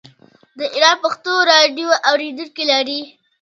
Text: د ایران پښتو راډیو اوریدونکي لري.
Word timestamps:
د 0.57 0.59
ایران 0.73 0.97
پښتو 1.03 1.33
راډیو 1.51 1.89
اوریدونکي 2.09 2.63
لري. 2.71 3.01